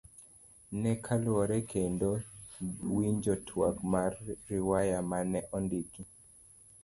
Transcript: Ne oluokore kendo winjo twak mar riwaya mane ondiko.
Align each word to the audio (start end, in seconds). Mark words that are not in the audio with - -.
Ne 0.81 0.93
oluokore 1.13 1.57
kendo 1.73 2.09
winjo 2.95 3.33
twak 3.47 3.77
mar 3.93 4.11
riwaya 4.49 4.99
mane 5.11 5.39
ondiko. 5.57 6.01